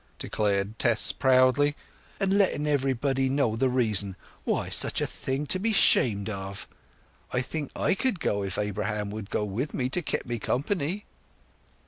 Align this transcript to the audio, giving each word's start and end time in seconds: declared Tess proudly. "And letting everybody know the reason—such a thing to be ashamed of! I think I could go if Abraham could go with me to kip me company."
declared 0.17 0.79
Tess 0.79 1.11
proudly. 1.11 1.75
"And 2.19 2.35
letting 2.35 2.65
everybody 2.65 3.29
know 3.29 3.55
the 3.55 3.69
reason—such 3.69 4.99
a 4.99 5.05
thing 5.05 5.45
to 5.45 5.59
be 5.59 5.69
ashamed 5.69 6.27
of! 6.27 6.67
I 7.31 7.41
think 7.43 7.69
I 7.75 7.93
could 7.93 8.19
go 8.19 8.41
if 8.41 8.57
Abraham 8.57 9.11
could 9.11 9.29
go 9.29 9.45
with 9.45 9.75
me 9.75 9.89
to 9.89 10.01
kip 10.01 10.25
me 10.25 10.39
company." 10.39 11.05